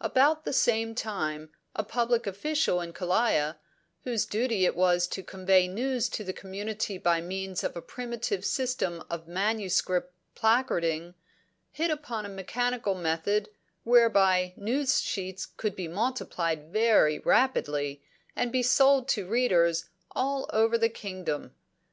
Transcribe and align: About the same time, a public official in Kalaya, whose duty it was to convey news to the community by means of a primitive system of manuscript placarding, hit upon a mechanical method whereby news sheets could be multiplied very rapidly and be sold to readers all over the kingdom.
About 0.00 0.44
the 0.44 0.52
same 0.52 0.96
time, 0.96 1.50
a 1.76 1.84
public 1.84 2.26
official 2.26 2.80
in 2.80 2.92
Kalaya, 2.92 3.56
whose 4.02 4.26
duty 4.26 4.64
it 4.66 4.74
was 4.74 5.06
to 5.06 5.22
convey 5.22 5.68
news 5.68 6.08
to 6.08 6.24
the 6.24 6.32
community 6.32 6.98
by 6.98 7.20
means 7.20 7.62
of 7.62 7.76
a 7.76 7.80
primitive 7.80 8.44
system 8.44 9.04
of 9.08 9.28
manuscript 9.28 10.12
placarding, 10.34 11.14
hit 11.70 11.92
upon 11.92 12.26
a 12.26 12.28
mechanical 12.28 12.96
method 12.96 13.48
whereby 13.84 14.54
news 14.56 15.00
sheets 15.00 15.46
could 15.56 15.76
be 15.76 15.86
multiplied 15.86 16.72
very 16.72 17.20
rapidly 17.20 18.02
and 18.34 18.50
be 18.50 18.64
sold 18.64 19.06
to 19.10 19.24
readers 19.24 19.84
all 20.16 20.50
over 20.52 20.76
the 20.76 20.88
kingdom. 20.88 21.54